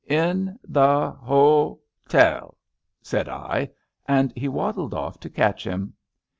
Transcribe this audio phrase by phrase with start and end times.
[0.01, 2.57] *^ In the ho tel,"
[3.03, 3.69] said I;
[4.07, 5.93] and he waddled off to catch him.